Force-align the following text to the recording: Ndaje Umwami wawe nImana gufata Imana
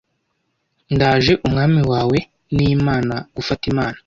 Ndaje 0.95 1.33
Umwami 1.45 1.81
wawe 1.91 2.17
nImana 2.55 3.15
gufata 3.35 3.63
Imana 3.71 3.97